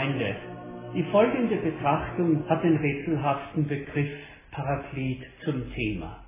[0.00, 0.34] Freunde,
[0.94, 4.08] die folgende Betrachtung hat den rätselhaften Begriff
[4.50, 6.24] Paraklet zum Thema.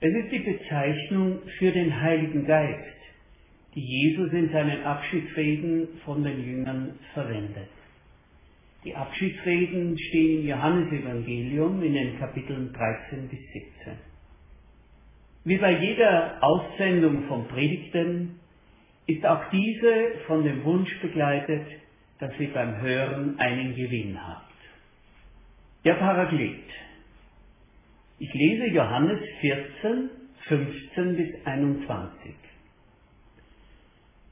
[0.00, 2.96] Es ist die Bezeichnung für den Heiligen Geist,
[3.74, 7.68] die Jesus in seinen Abschiedsreden von den Jüngern verwendet.
[8.84, 13.92] Die Abschiedsreden stehen im Johannesevangelium in den Kapiteln 13 bis 17.
[15.44, 18.40] Wie bei jeder Aussendung von Predigten
[19.06, 21.66] ist auch diese von dem Wunsch begleitet,
[22.22, 24.54] dass ihr beim Hören einen Gewinn habt.
[25.84, 26.70] Der Paraklet.
[28.20, 30.08] Ich lese Johannes 14,
[30.46, 32.34] 15 bis 21.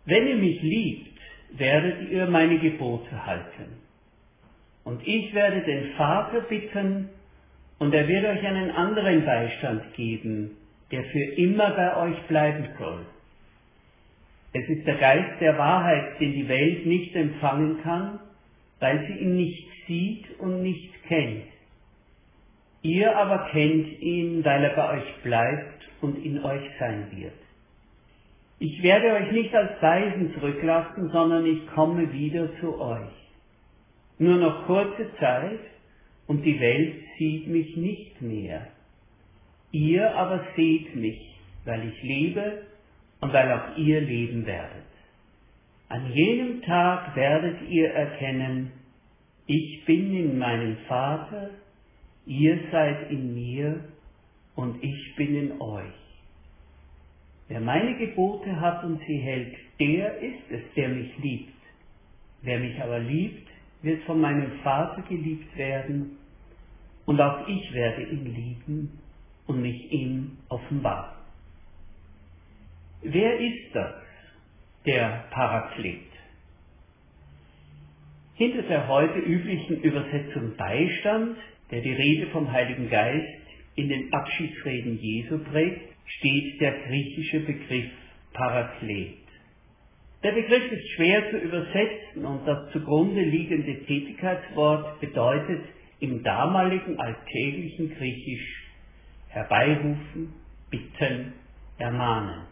[0.04, 1.18] Wenn ihr mich liebt,
[1.58, 3.80] werdet ihr meine Gebote halten.
[4.84, 7.08] Und ich werde den Vater bitten,
[7.80, 10.56] und er wird euch einen anderen Beistand geben,
[10.92, 13.04] der für immer bei euch bleiben soll.
[14.52, 18.18] Es ist der Geist der Wahrheit, den die Welt nicht empfangen kann,
[18.80, 21.44] weil sie ihn nicht sieht und nicht kennt.
[22.82, 27.34] Ihr aber kennt ihn, weil er bei euch bleibt und in euch sein wird.
[28.58, 33.12] Ich werde euch nicht als Weisen zurücklassen, sondern ich komme wieder zu euch.
[34.18, 35.60] Nur noch kurze Zeit
[36.26, 38.66] und die Welt sieht mich nicht mehr.
[39.72, 42.69] Ihr aber seht mich, weil ich lebe
[43.20, 44.84] und weil auch ihr leben werdet.
[45.88, 48.72] An jenem Tag werdet ihr erkennen,
[49.46, 51.50] ich bin in meinem Vater
[52.26, 53.84] Ihr seid in mir
[54.54, 55.92] und ich bin in euch.
[57.48, 61.54] Wer meine Gebote hat und sie hält, der ist es, der mich liebt.
[62.42, 63.48] Wer mich aber liebt,
[63.82, 66.18] wird von meinem Vater geliebt werden,
[67.06, 69.00] und auch ich werde ihn lieben
[69.48, 71.19] und mich ihm offenbaren.
[73.02, 73.94] Wer ist das,
[74.86, 76.00] der Paraklet?
[78.34, 81.36] Hinter der heute üblichen Übersetzung Beistand
[81.70, 83.26] der die Rede vom Heiligen Geist
[83.76, 87.90] in den Abschiedsreden Jesu prägt, steht der griechische Begriff
[88.32, 89.18] Paraklet.
[90.22, 95.62] Der Begriff ist schwer zu übersetzen und das zugrunde liegende Tätigkeitswort bedeutet
[96.00, 98.64] im damaligen alltäglichen Griechisch
[99.28, 100.34] herbeirufen,
[100.70, 101.32] bitten,
[101.78, 102.49] ermahnen.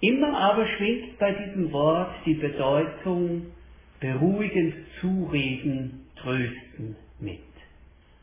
[0.00, 3.46] Immer aber schwingt bei diesem Wort die Bedeutung
[4.00, 7.40] beruhigend zureden, trösten mit.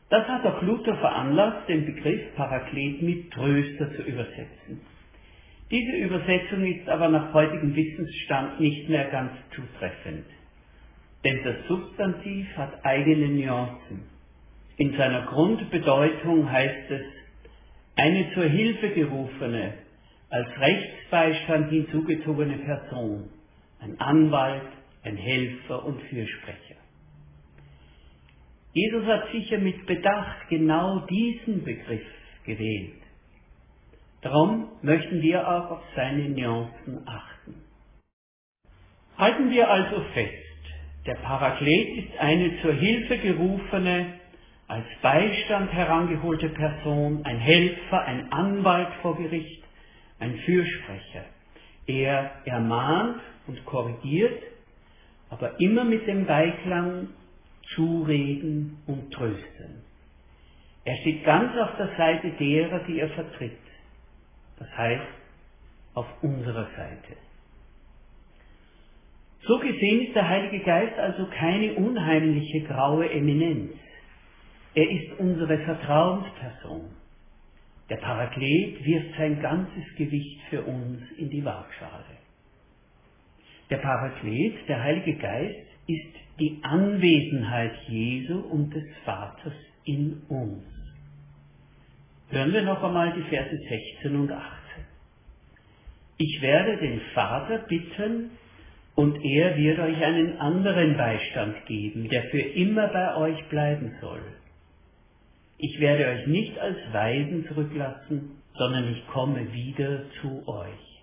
[0.08, 4.80] Das hat auch Luther veranlasst, den Begriff Paraklet mit Tröster zu übersetzen.
[5.70, 10.24] Diese Übersetzung ist aber nach heutigem Wissensstand nicht mehr ganz zutreffend.
[11.24, 14.04] Denn das Substantiv hat eigene Nuancen.
[14.76, 17.02] In seiner Grundbedeutung heißt es,
[17.96, 19.74] eine zur Hilfe gerufene,
[20.30, 23.30] als Rechtsbeistand hinzugezogene Person,
[23.80, 24.68] ein Anwalt,
[25.04, 26.76] ein Helfer und Fürsprecher.
[28.72, 32.06] Jesus hat sicher mit Bedacht genau diesen Begriff
[32.44, 33.00] gewählt.
[34.20, 37.54] Darum möchten wir auch auf seine Nuancen achten.
[39.16, 40.32] Halten wir also fest,
[41.06, 44.14] der Paraklet ist eine zur Hilfe gerufene,
[44.68, 49.62] als Beistand herangeholte Person, ein Helfer, ein Anwalt vor Gericht,
[50.18, 51.24] ein Fürsprecher.
[51.86, 54.42] Er ermahnt und korrigiert,
[55.30, 57.08] aber immer mit dem Beiklang
[57.74, 59.82] zureden und trösten.
[60.84, 63.58] Er steht ganz auf der Seite derer, die er vertritt.
[64.58, 65.02] Das heißt,
[65.94, 67.16] auf unserer Seite.
[69.42, 73.72] So gesehen ist der Heilige Geist also keine unheimliche graue Eminenz.
[74.74, 76.90] Er ist unsere Vertrauensperson.
[77.88, 82.04] Der Paraklet wirft sein ganzes Gewicht für uns in die Waagschale.
[83.70, 89.54] Der Paraklet, der Heilige Geist, ist die Anwesenheit Jesu und des Vaters
[89.84, 90.64] in uns.
[92.30, 94.50] Hören wir noch einmal die Verse 16 und 18.
[96.18, 98.30] Ich werde den Vater bitten,
[98.96, 104.22] und er wird euch einen anderen Beistand geben, der für immer bei euch bleiben soll.
[105.58, 111.02] Ich werde euch nicht als Weisen zurücklassen, sondern ich komme wieder zu euch.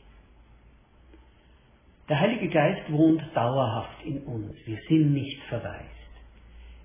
[2.10, 4.54] Der Heilige Geist wohnt dauerhaft in uns.
[4.66, 5.90] Wir sind nicht verwaist.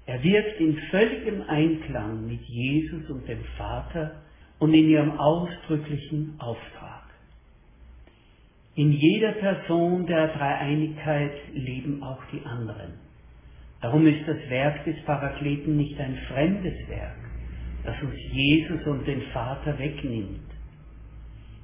[0.06, 4.22] Er wirkt in völligem Einklang mit Jesus und dem Vater
[4.58, 7.02] und in ihrem ausdrücklichen Auftrag.
[8.74, 12.92] In jeder Person der Dreieinigkeit leben auch die anderen.
[13.80, 17.27] Darum ist das Werk des Parakleten nicht ein fremdes Werk,
[17.88, 20.50] das uns Jesus und den Vater wegnimmt.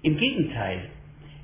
[0.01, 0.89] Im Gegenteil,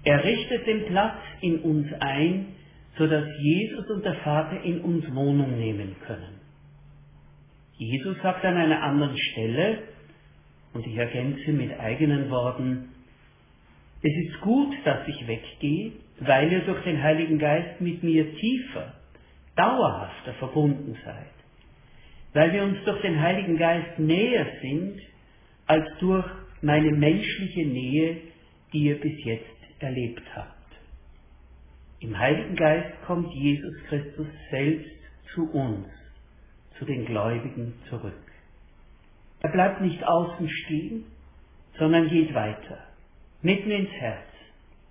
[0.04, 2.54] er richtet den Platz in uns ein,
[2.96, 6.40] sodass Jesus und der Vater in uns Wohnung nehmen können.
[7.76, 9.82] Jesus sagt an einer anderen Stelle,
[10.72, 12.88] und ich ergänze mit eigenen Worten,
[14.02, 18.94] es ist gut, dass ich weggehe, weil ihr durch den Heiligen Geist mit mir tiefer,
[19.56, 21.39] dauerhafter verbunden seid.
[22.32, 25.00] Weil wir uns durch den Heiligen Geist näher sind,
[25.66, 26.26] als durch
[26.62, 28.18] meine menschliche Nähe,
[28.72, 29.46] die ihr bis jetzt
[29.80, 30.54] erlebt habt.
[32.00, 34.90] Im Heiligen Geist kommt Jesus Christus selbst
[35.34, 35.86] zu uns,
[36.78, 38.14] zu den Gläubigen zurück.
[39.40, 41.04] Er bleibt nicht außen stehen,
[41.78, 42.78] sondern geht weiter,
[43.42, 44.28] mitten ins Herz,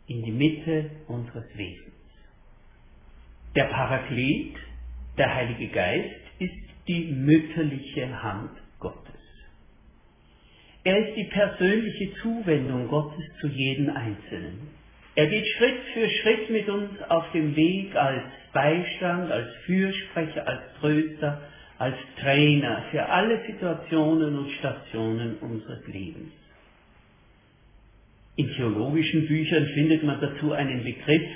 [0.07, 1.93] in die Mitte unseres Wesens.
[3.55, 4.55] Der Paraklet,
[5.17, 6.28] der Heilige Geist, ist
[6.89, 8.49] die mütterliche Hand
[8.79, 9.13] Gottes.
[10.83, 14.69] Er ist die persönliche Zuwendung Gottes zu jedem Einzelnen.
[15.13, 20.61] Er geht Schritt für Schritt mit uns auf dem Weg als Beistand, als Fürsprecher, als
[20.79, 21.41] Tröster,
[21.77, 26.33] als Trainer für alle Situationen und Stationen unseres Lebens.
[28.35, 31.29] In theologischen Büchern findet man dazu einen Begriff,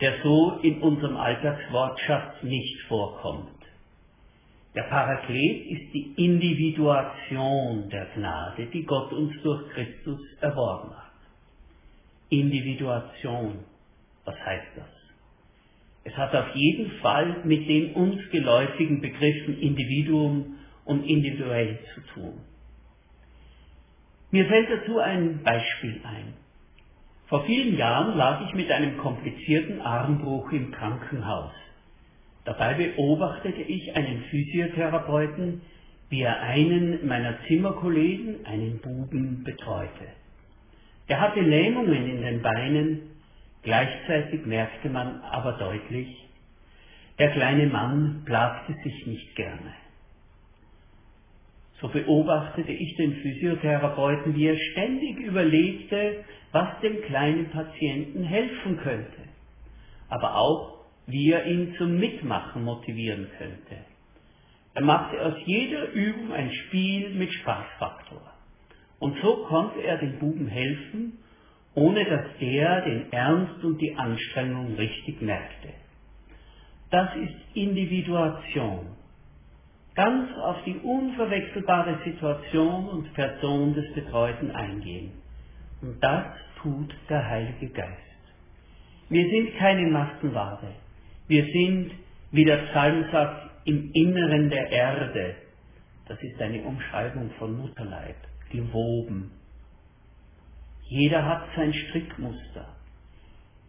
[0.00, 3.61] der so in unserem Alltagswortschatz nicht vorkommt.
[4.74, 11.12] Der Paraklet ist die Individuation der Gnade, die Gott uns durch Christus erworben hat.
[12.30, 13.58] Individuation,
[14.24, 14.88] was heißt das?
[16.04, 22.40] Es hat auf jeden Fall mit den uns geläufigen Begriffen Individuum und individuell zu tun.
[24.30, 26.32] Mir fällt dazu ein Beispiel ein.
[27.26, 31.52] Vor vielen Jahren lag ich mit einem komplizierten Armbruch im Krankenhaus.
[32.44, 35.62] Dabei beobachtete ich einen Physiotherapeuten,
[36.08, 40.08] wie er einen meiner Zimmerkollegen, einen Buben, betreute.
[41.06, 43.02] Er hatte Lähmungen in den Beinen,
[43.62, 46.08] gleichzeitig merkte man aber deutlich,
[47.18, 49.74] der kleine Mann plagte sich nicht gerne.
[51.80, 59.22] So beobachtete ich den Physiotherapeuten, wie er ständig überlegte, was dem kleinen Patienten helfen könnte,
[60.08, 63.84] aber auch, wie er ihn zum Mitmachen motivieren könnte.
[64.74, 68.22] Er machte aus jeder Übung ein Spiel mit Spaßfaktor.
[68.98, 71.18] Und so konnte er dem Buben helfen,
[71.74, 75.68] ohne dass er den Ernst und die Anstrengung richtig merkte.
[76.90, 78.86] Das ist Individuation.
[79.94, 85.12] Ganz auf die unverwechselbare Situation und Person des Betreuten eingehen.
[85.82, 86.26] Und das
[86.62, 87.98] tut der Heilige Geist.
[89.08, 90.74] Wir sind keine Massenware.
[91.32, 91.92] Wir sind,
[92.30, 95.34] wie der Psalm sagt, im Inneren der Erde.
[96.06, 98.16] Das ist eine Umschreibung von Mutterleib,
[98.50, 99.30] gewoben.
[100.88, 102.76] Jeder hat sein Strickmuster.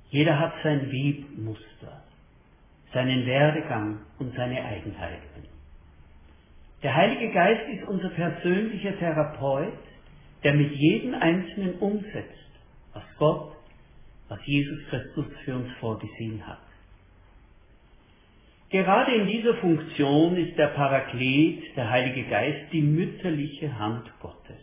[0.09, 2.03] Jeder hat sein Webmuster,
[2.91, 5.47] seinen Werdegang und seine Eigenheiten.
[6.83, 9.71] Der Heilige Geist ist unser persönlicher Therapeut,
[10.43, 12.51] der mit jedem Einzelnen umsetzt,
[12.91, 13.55] was Gott,
[14.27, 16.62] was Jesus Christus für uns vorgesehen hat.
[18.73, 24.57] Gerade in dieser Funktion ist der Paraklet, der Heilige Geist, die mütterliche Hand Gottes.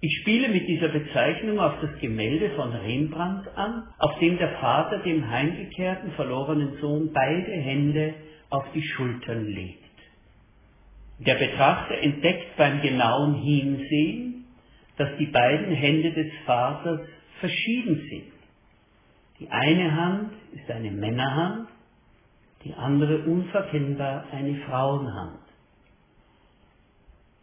[0.00, 4.98] Ich spiele mit dieser Bezeichnung auf das Gemälde von Rembrandt an, auf dem der Vater
[5.04, 8.14] dem heimgekehrten verlorenen Sohn beide Hände
[8.50, 9.78] auf die Schultern legt.
[11.20, 14.46] Der Betrachter entdeckt beim genauen Hinsehen,
[14.96, 17.06] dass die beiden Hände des Vaters
[17.38, 18.32] verschieden sind.
[19.38, 21.68] Die eine Hand ist eine Männerhand,
[22.64, 25.38] die andere unverkennbar eine Frauenhand.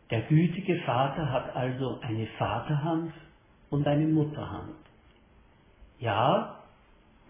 [0.10, 3.13] Der gütige Vater hat also eine Vaterhand
[3.70, 4.75] und eine Mutterhand.
[6.00, 6.58] Ja,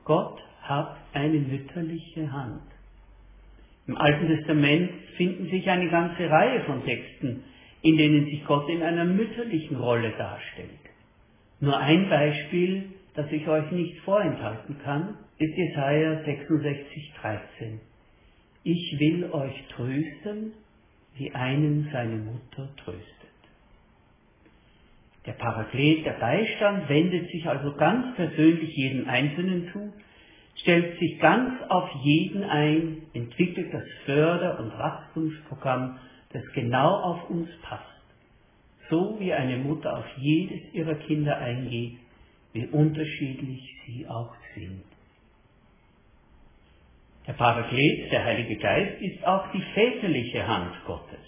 [0.06, 2.62] Gott hat eine mütterliche Hand.
[3.88, 7.44] Im Alten Testament finden sich eine ganze Reihe von Texten,
[7.82, 10.70] in denen sich Gott in einer mütterlichen Rolle darstellt.
[11.60, 17.80] Nur ein Beispiel, das ich euch nicht vorenthalten kann, ist Jesaja 66, 13.
[18.64, 20.54] Ich will euch trösten
[21.16, 23.08] wie einen seine Mutter tröstet.
[25.26, 29.92] Der Paraklet, der Beistand, wendet sich also ganz persönlich jedem Einzelnen zu,
[30.58, 35.98] stellt sich ganz auf jeden ein, entwickelt das Förder- und Wachstumsprogramm,
[36.34, 37.86] das genau auf uns passt.
[38.92, 41.98] So wie eine Mutter auf jedes ihrer Kinder eingeht,
[42.54, 44.84] wie unterschiedlich sie auch sind.
[47.32, 51.26] Der Paraklet, der Heilige Geist, ist auch die väterliche Hand Gottes.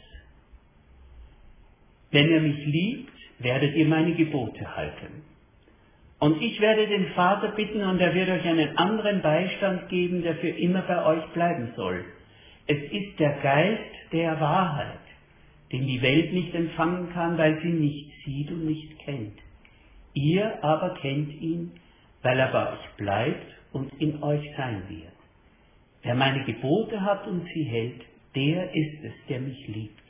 [2.12, 5.24] Wenn ihr mich liebt, werdet ihr meine Gebote halten.
[6.20, 10.36] Und ich werde den Vater bitten und er wird euch einen anderen Beistand geben, der
[10.36, 12.04] für immer bei euch bleiben soll.
[12.68, 15.00] Es ist der Geist der Wahrheit,
[15.72, 19.40] den die Welt nicht empfangen kann, weil sie nicht sieht und nicht kennt.
[20.14, 21.72] Ihr aber kennt ihn,
[22.24, 25.13] weil er bei euch bleibt und in euch sein wird.
[26.04, 28.02] Wer meine Gebote hat und sie hält,
[28.36, 30.02] der ist es, der mich liebt.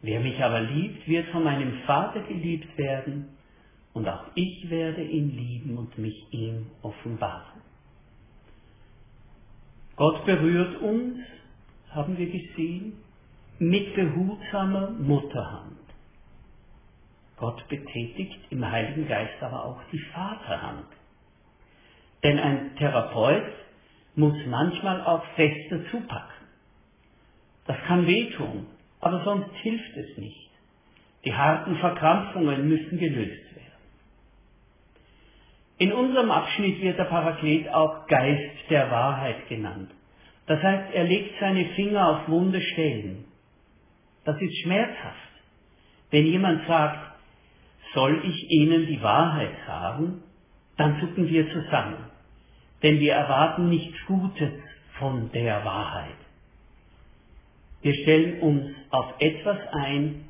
[0.00, 3.36] Wer mich aber liebt, wird von meinem Vater geliebt werden,
[3.94, 7.60] und auch ich werde ihn lieben und mich ihm offenbaren.
[9.96, 11.18] Gott berührt uns,
[11.90, 12.92] haben wir gesehen,
[13.58, 15.78] mit behutsamer Mutterhand.
[17.38, 20.86] Gott betätigt im Heiligen Geist aber auch die Vaterhand.
[22.22, 23.52] Denn ein Therapeut
[24.18, 26.46] muss manchmal auch fester zupacken.
[27.66, 28.66] Das kann wehtun,
[29.00, 30.50] aber sonst hilft es nicht.
[31.24, 33.68] Die harten Verkrampfungen müssen gelöst werden.
[35.78, 39.92] In unserem Abschnitt wird der Paraklet auch Geist der Wahrheit genannt.
[40.46, 43.24] Das heißt, er legt seine Finger auf wunde Stellen.
[44.24, 45.28] Das ist schmerzhaft.
[46.10, 47.12] Wenn jemand sagt,
[47.94, 50.22] soll ich Ihnen die Wahrheit sagen,
[50.76, 52.17] dann zucken wir zusammen.
[52.82, 54.52] Denn wir erwarten nichts Gutes
[54.98, 56.14] von der Wahrheit.
[57.82, 60.24] Wir stellen uns auf etwas ein,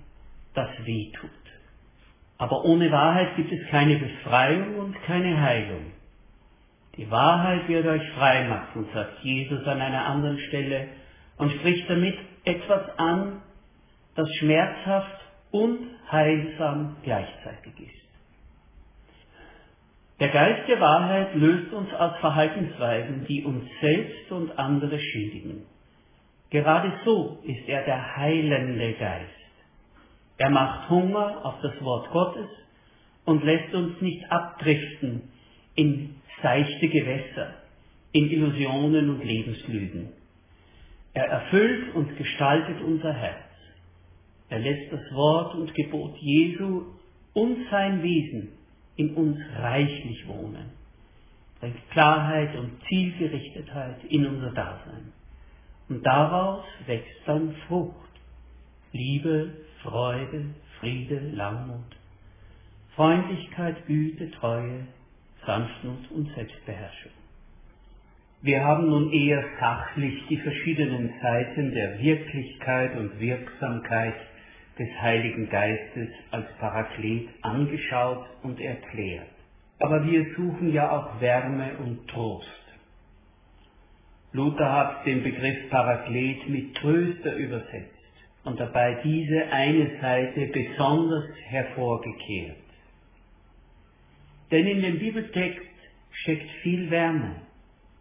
[0.54, 1.30] das weh tut.
[2.38, 5.92] Aber ohne Wahrheit gibt es keine Befreiung und keine Heilung.
[6.96, 10.88] Die Wahrheit wird euch frei machen, sagt Jesus an einer anderen Stelle
[11.36, 13.42] und spricht damit etwas an,
[14.14, 15.78] das schmerzhaft und
[16.10, 17.97] heilsam gleichzeitig ist.
[20.20, 25.62] Der Geist der Wahrheit löst uns aus Verhaltensweisen, die uns selbst und andere schädigen.
[26.50, 29.30] Gerade so ist er der heilende Geist.
[30.38, 32.48] Er macht Hunger auf das Wort Gottes
[33.26, 35.30] und lässt uns nicht abdriften
[35.76, 37.54] in seichte Gewässer,
[38.10, 40.08] in Illusionen und Lebenslügen.
[41.14, 43.44] Er erfüllt und gestaltet unser Herz.
[44.48, 46.86] Er lässt das Wort und Gebot Jesu
[47.34, 48.57] und sein Wesen
[48.98, 50.70] in uns reichlich wohnen,
[51.60, 55.12] bringt Klarheit und Zielgerichtetheit in unser Dasein.
[55.88, 57.94] Und daraus wächst dann Frucht,
[58.92, 59.52] Liebe,
[59.82, 60.46] Freude,
[60.80, 61.96] Friede, Langmut,
[62.96, 64.86] Freundlichkeit, Güte, Treue,
[65.46, 67.12] Sanftmut und Selbstbeherrschung.
[68.42, 74.14] Wir haben nun eher sachlich die verschiedenen Seiten der Wirklichkeit und Wirksamkeit
[74.78, 79.28] des Heiligen Geistes als Paraklet angeschaut und erklärt.
[79.80, 82.46] Aber wir suchen ja auch Wärme und Trost.
[84.32, 87.94] Luther hat den Begriff Paraklet mit Tröster übersetzt
[88.44, 92.56] und dabei diese eine Seite besonders hervorgekehrt.
[94.50, 95.66] Denn in dem Bibeltext
[96.10, 97.36] steckt viel Wärme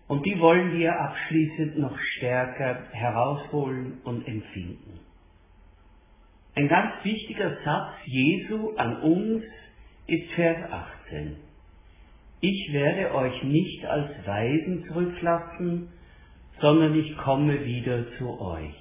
[0.08, 5.07] und die wollen wir abschließend noch stärker herausholen und empfinden.
[6.58, 9.44] Ein ganz wichtiger Satz Jesu an uns
[10.08, 10.58] ist Vers
[11.06, 11.36] 18.
[12.42, 15.90] Ich werde euch nicht als Weisen zurücklassen,
[16.60, 18.74] sondern ich komme wieder zu euch.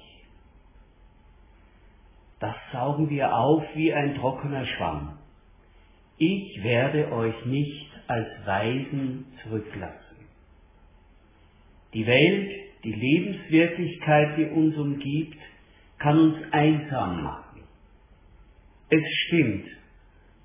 [2.39, 5.19] Das saugen wir auf wie ein trockener Schwamm.
[6.17, 10.17] Ich werde euch nicht als Weisen zurücklassen.
[11.93, 12.49] Die Welt,
[12.83, 15.37] die Lebenswirklichkeit, die uns umgibt,
[15.99, 17.46] kann uns einsam machen.
[18.89, 19.67] Es stimmt.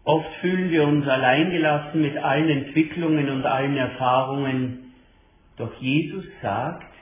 [0.04, 4.92] Oft fühlen wir uns alleingelassen mit allen Entwicklungen und allen Erfahrungen.
[5.56, 6.92] Doch Jesus sagt,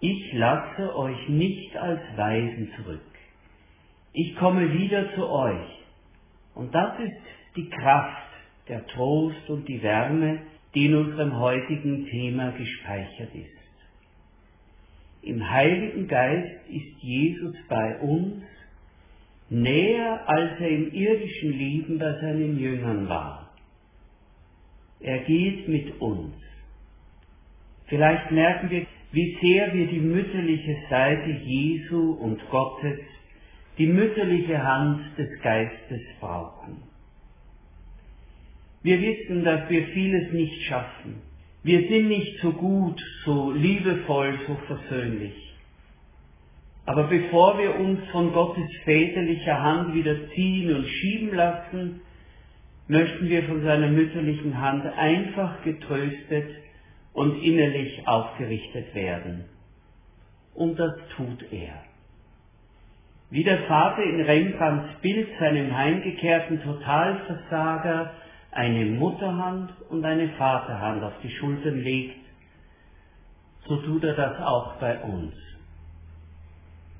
[0.00, 3.00] ich lasse euch nicht als Weisen zurück.
[4.12, 5.84] Ich komme wieder zu euch.
[6.54, 7.16] Und das ist
[7.56, 8.26] die Kraft,
[8.68, 10.40] der Trost und die Wärme,
[10.74, 13.56] die in unserem heutigen Thema gespeichert ist.
[15.22, 18.44] Im Heiligen Geist ist Jesus bei uns
[19.48, 23.54] näher als er im irdischen Leben bei seinen Jüngern war.
[25.00, 26.34] Er geht mit uns.
[27.86, 32.98] Vielleicht merken wir, wie sehr wir die mütterliche Seite Jesu und Gottes,
[33.78, 36.82] die mütterliche Hand des Geistes brauchen.
[38.82, 41.22] Wir wissen, dass wir vieles nicht schaffen.
[41.62, 45.45] Wir sind nicht so gut, so liebevoll, so versöhnlich.
[46.86, 52.00] Aber bevor wir uns von Gottes väterlicher Hand wieder ziehen und schieben lassen,
[52.86, 56.48] möchten wir von seiner mütterlichen Hand einfach getröstet
[57.12, 59.46] und innerlich aufgerichtet werden.
[60.54, 61.82] Und das tut er.
[63.30, 68.12] Wie der Vater in Rembrandts Bild seinem heimgekehrten Totalversager
[68.52, 72.20] eine Mutterhand und eine Vaterhand auf die Schultern legt,
[73.66, 75.34] so tut er das auch bei uns.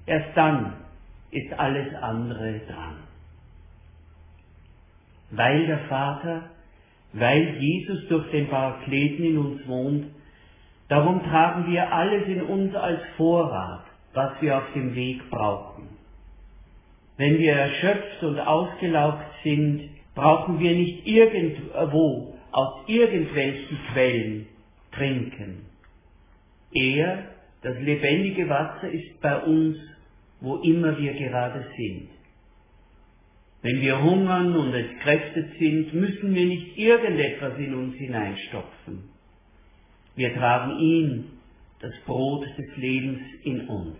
[0.06, 0.74] Erst dann
[1.30, 2.96] ist alles andere dran.
[5.30, 6.50] Weil der Vater,
[7.12, 10.06] weil Jesus durch den Parakleten in uns wohnt,
[10.88, 13.84] darum tragen wir alles in uns als Vorrat,
[14.14, 15.88] was wir auf dem Weg brauchen.
[17.16, 24.46] Wenn wir erschöpft und ausgelaugt sind, brauchen wir nicht irgendwo aus irgendwelchen Quellen
[24.92, 25.66] trinken.
[26.72, 27.24] Er,
[27.62, 29.76] das lebendige Wasser, ist bei uns,
[30.40, 32.08] wo immer wir gerade sind.
[33.62, 39.08] Wenn wir hungern und entkräftet sind, müssen wir nicht irgendetwas in uns hineinstopfen.
[40.14, 41.24] Wir tragen ihn,
[41.80, 43.98] das Brot des Lebens, in uns.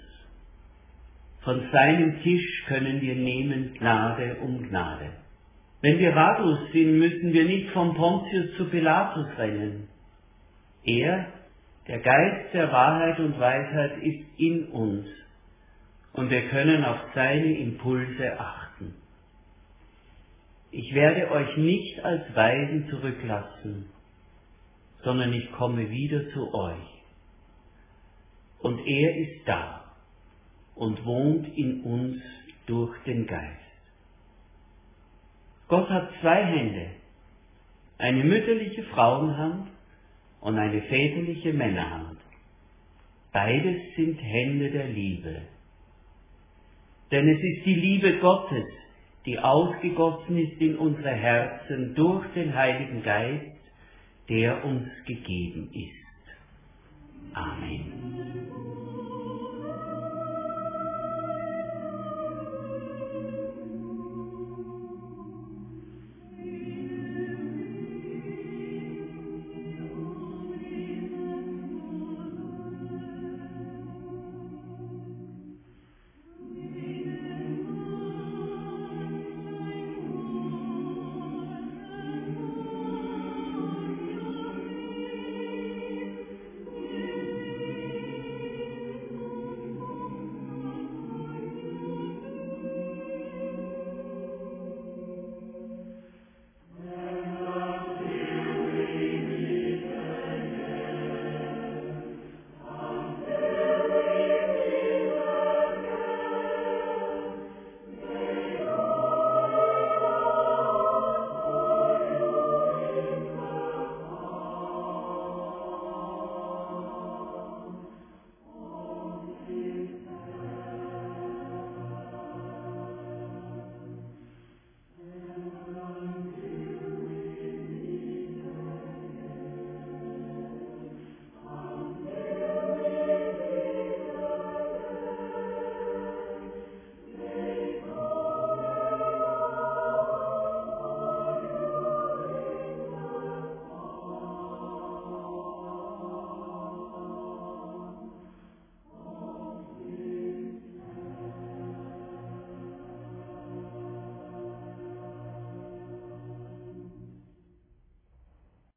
[1.42, 5.12] Von seinem Tisch können wir nehmen Gnade um Gnade.
[5.80, 9.88] Wenn wir ratlos sind, müssen wir nicht von Pontius zu Pilatus rennen.
[10.84, 11.26] Er,
[11.86, 15.06] der Geist der Wahrheit und Weisheit, ist in uns
[16.16, 18.94] und wir können auf seine Impulse achten.
[20.70, 23.90] Ich werde euch nicht als Weisen zurücklassen,
[25.04, 27.02] sondern ich komme wieder zu euch.
[28.60, 29.94] Und er ist da
[30.74, 32.22] und wohnt in uns
[32.64, 33.60] durch den Geist.
[35.68, 36.90] Gott hat zwei Hände,
[37.98, 39.68] eine mütterliche Frauenhand
[40.40, 42.18] und eine väterliche Männerhand.
[43.32, 45.42] Beides sind Hände der Liebe.
[47.10, 48.66] Denn es ist die Liebe Gottes,
[49.26, 53.56] die ausgegossen ist in unsere Herzen durch den Heiligen Geist,
[54.28, 57.34] der uns gegeben ist.
[57.34, 58.65] Amen.